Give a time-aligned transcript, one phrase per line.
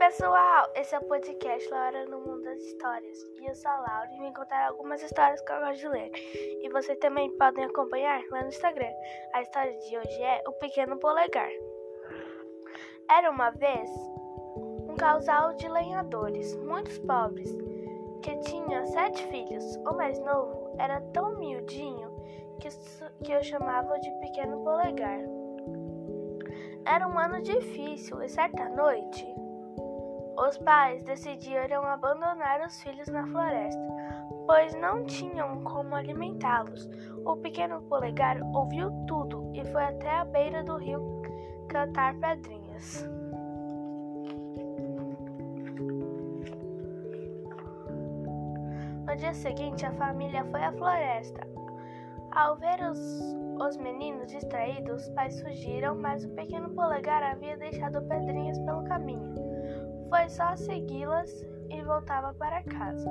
[0.00, 3.18] pessoal, esse é o podcast Laura no Mundo das Histórias.
[3.38, 6.10] E eu sou a Laura e vim contar algumas histórias que eu gosto de ler.
[6.62, 8.90] E vocês também podem acompanhar lá no Instagram.
[9.34, 11.50] A história de hoje é O Pequeno Polegar.
[13.10, 13.90] Era uma vez
[14.88, 17.54] um casal de lenhadores, muitos pobres,
[18.22, 19.76] que tinha sete filhos.
[19.86, 22.10] O mais novo era tão miudinho
[22.58, 22.68] que,
[23.22, 25.20] que eu chamava de Pequeno Polegar.
[26.86, 29.29] Era um ano difícil e certa noite
[30.40, 33.80] os pais decidiram abandonar os filhos na floresta,
[34.46, 36.88] pois não tinham como alimentá-los.
[37.26, 41.22] O pequeno polegar ouviu tudo e foi até a beira do rio
[41.68, 43.06] cantar pedrinhas.
[49.06, 51.46] No dia seguinte, a família foi à floresta.
[52.30, 52.98] Ao ver os,
[53.60, 59.49] os meninos distraídos, os pais fugiram, mas o pequeno polegar havia deixado pedrinhas pelo caminho.
[60.10, 61.30] Foi só segui-las
[61.70, 63.08] e voltava para casa.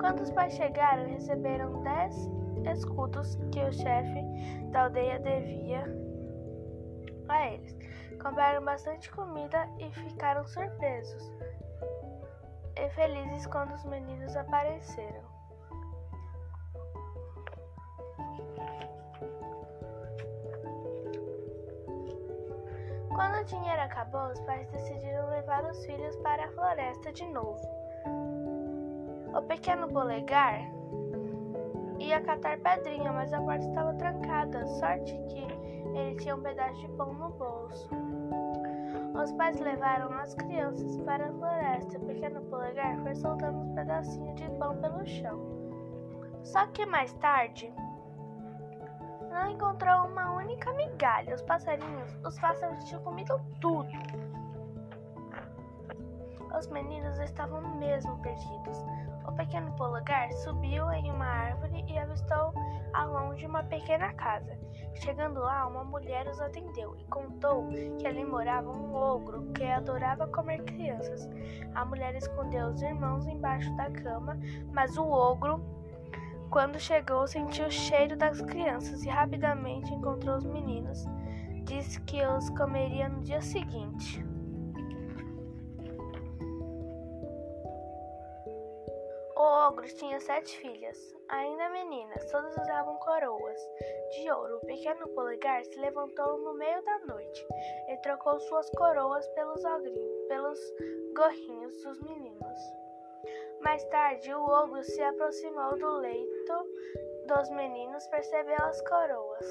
[0.00, 2.30] Quando os pais chegaram, receberam dez
[2.72, 4.22] escudos que o chefe
[4.70, 5.84] da aldeia devia
[7.28, 7.76] a eles.
[8.22, 11.32] Compraram bastante comida e ficaram surpresos
[12.76, 15.29] e felizes quando os meninos apareceram.
[23.20, 27.60] Quando o dinheiro acabou, os pais decidiram levar os filhos para a floresta de novo.
[29.36, 30.58] O pequeno polegar
[31.98, 35.46] ia catar pedrinha, mas a porta estava trancada, sorte que
[35.94, 37.90] ele tinha um pedaço de pão no bolso.
[39.22, 41.98] Os pais levaram as crianças para a floresta.
[41.98, 45.38] O pequeno polegar foi soltando uns pedacinhos de pão pelo chão.
[46.42, 47.70] Só que mais tarde,
[49.30, 51.34] não encontrou uma única migalha.
[51.34, 53.88] Os passarinhos, os pássaros tinham comido tudo.
[56.58, 58.76] Os meninos estavam mesmo perdidos.
[59.26, 62.52] O pequeno polegar subiu em uma árvore e avistou
[62.92, 64.58] ao longe uma pequena casa.
[64.94, 67.68] Chegando lá, uma mulher os atendeu e contou
[67.98, 71.28] que ali morava um ogro que adorava comer crianças.
[71.74, 74.36] A mulher escondeu os irmãos embaixo da cama,
[74.72, 75.79] mas o ogro
[76.50, 81.04] quando chegou, sentiu o cheiro das crianças e rapidamente encontrou os meninos.
[81.62, 84.24] Disse que os comeria no dia seguinte.
[89.36, 93.58] O ogro tinha sete filhas, ainda meninas, todas usavam coroas
[94.10, 94.56] de ouro.
[94.56, 97.46] O pequeno polegar se levantou no meio da noite
[97.88, 100.58] e trocou suas coroas pelos ogrinhos, pelos
[101.16, 102.60] gorrinhos dos meninos.
[103.60, 106.66] Mais tarde, o ogro se aproximou do leito
[107.26, 109.46] dos meninos, percebeu as coroas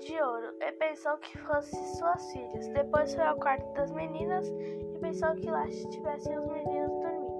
[0.00, 2.66] de ouro e pensou que fossem suas filhas.
[2.68, 7.34] Depois foi ao quarto das meninas e pensou que lá estivessem os meninos dormindo.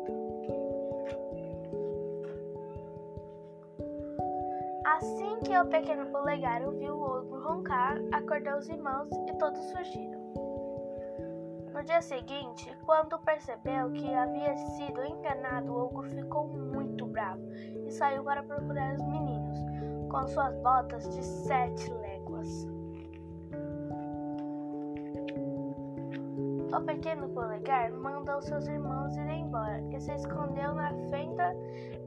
[4.86, 10.13] Assim que o pequeno polegar ouviu o ogro roncar, acordou os irmãos e todos fugiram.
[11.84, 17.42] No dia seguinte, quando percebeu que havia sido enganado, o ogro ficou muito bravo
[17.86, 19.58] e saiu para procurar os meninos
[20.08, 22.66] com suas botas de sete léguas.
[26.74, 31.54] O pequeno polegar mandou seus irmãos ir embora e se escondeu na fenda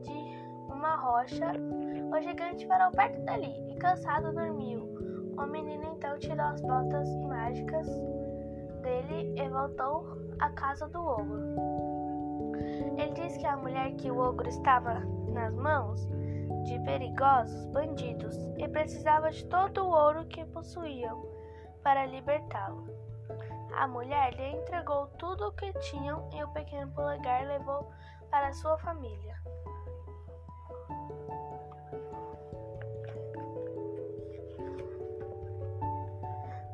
[0.02, 1.52] de uma rocha.
[2.12, 4.82] O gigante parou perto dali e, cansado, dormiu.
[5.38, 7.88] O menino então tirou as botas mágicas
[8.88, 10.08] dele e voltou
[10.40, 11.42] à casa do ogro.
[12.98, 15.02] Ele disse que a mulher que o ogro estava
[15.34, 16.08] nas mãos
[16.64, 21.26] de perigosos bandidos e precisava de todo o ouro que possuíam
[21.84, 22.88] para libertá-lo.
[23.76, 27.92] A mulher lhe entregou tudo o que tinham e o pequeno polegar levou
[28.32, 29.36] para sua família.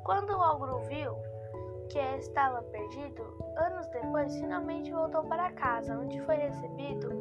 [0.04, 1.33] Quando o ogro viu
[1.94, 3.24] que estava perdido,
[3.56, 7.12] anos depois finalmente voltou para casa, onde foi recebido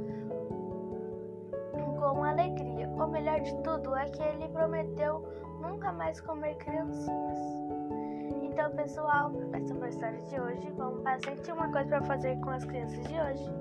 [2.00, 2.88] com alegria.
[2.88, 5.28] O melhor de tudo é que ele prometeu
[5.60, 7.38] nunca mais comer criancinhas.
[8.42, 10.70] Então, pessoal, essa foi a história de hoje.
[10.70, 13.52] Vamos passar uma coisa para fazer com as crianças de hoje.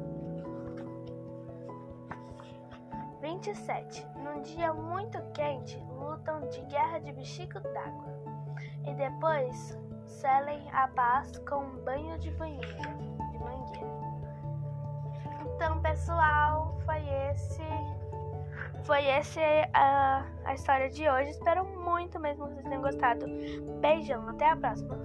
[3.19, 4.07] 27.
[4.15, 8.13] Num dia muito quente, lutam de guerra de bexigo d'água.
[8.87, 9.77] E depois
[10.11, 12.67] selem a paz com um banho de banheira,
[13.31, 14.01] de mangueira.
[15.55, 17.61] Então, pessoal, foi esse
[18.83, 19.39] foi esse
[19.73, 21.29] a, a história de hoje.
[21.29, 23.25] Espero muito mesmo que vocês tenham gostado.
[23.79, 24.97] Beijão, até a próxima.